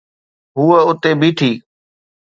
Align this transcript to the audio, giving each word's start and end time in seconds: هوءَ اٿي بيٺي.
هوءَ 0.57 0.79
اٿي 0.89 1.11
بيٺي. 1.19 1.51